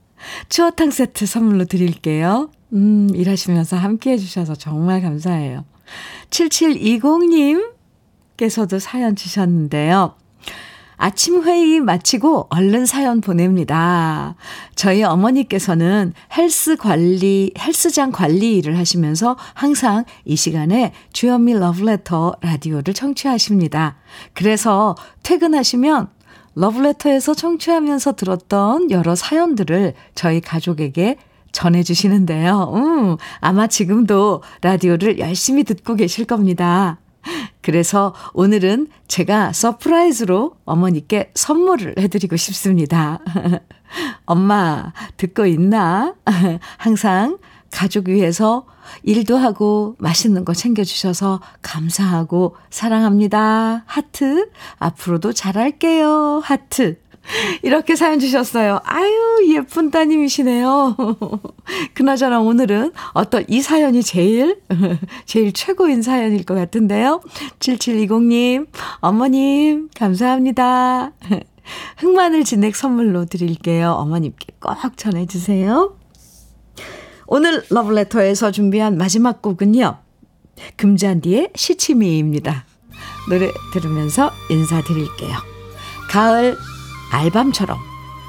[0.50, 2.52] 추어탕 세트 선물로 드릴게요.
[2.74, 5.66] 음, 일하시면서 함께 해주셔서 정말 감사해요.
[6.30, 10.16] 7720님께서도 사연 주셨는데요.
[11.04, 14.36] 아침 회의 마치고 얼른 사연 보냅니다.
[14.76, 23.96] 저희 어머니께서는 헬스 관리, 헬스장 관리 일을 하시면서 항상 이 시간에 주현미 러브레터 라디오를 청취하십니다.
[24.36, 26.10] 그래서 퇴근하시면
[26.54, 31.18] 러브레터에서 청취하면서 들었던 여러 사연들을 저희 가족에게
[31.52, 32.74] 전해주시는데요.
[32.76, 37.01] 음, 아마 지금도 라디오를 열심히 듣고 계실 겁니다.
[37.62, 43.20] 그래서 오늘은 제가 surprise로 어머니께 선물을 해드리고 싶습니다.
[44.26, 46.16] 엄마, 듣고 있나?
[46.78, 47.38] 항상
[47.72, 48.66] 가족 위해서
[49.04, 53.84] 일도 하고 맛있는 거 챙겨주셔서 감사하고 사랑합니다.
[53.86, 54.50] 하트.
[54.80, 56.42] 앞으로도 잘할게요.
[56.44, 57.01] 하트.
[57.64, 58.80] 이렇게 사연 주셨어요.
[58.84, 60.96] 아유, 예쁜 따님이시네요.
[61.94, 64.60] 그나저나 오늘은 어떤 이 사연이 제일,
[65.26, 67.22] 제일 최고인 사연일 것 같은데요.
[67.60, 68.68] 7720님,
[69.00, 71.12] 어머님, 감사합니다.
[71.98, 73.92] 흑마늘 진액 선물로 드릴게요.
[73.92, 75.98] 어머님께 꼭 전해주세요.
[77.28, 80.00] 오늘 러브레터에서 준비한 마지막 곡은요.
[80.76, 82.66] 금잔디의 시치미입니다.
[83.30, 85.38] 노래 들으면서 인사드릴게요.
[86.10, 86.58] 가을
[87.12, 87.78] 알밤처럼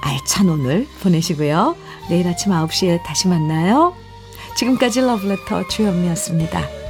[0.03, 1.77] 알찬 오늘 보내시고요.
[2.11, 3.95] 내일 아침 9시에 다시 만나요.
[4.57, 6.82] 지금까지 러브레터 주현미였습니다.